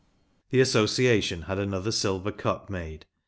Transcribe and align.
The 0.49 0.61
Association 0.61 1.43
had 1.43 1.59
another 1.59 1.91
silver 1.91 2.31
Cup 2.31 2.71
made. 2.71 3.05